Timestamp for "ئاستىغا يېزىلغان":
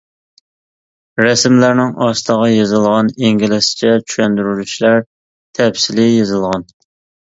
2.07-3.13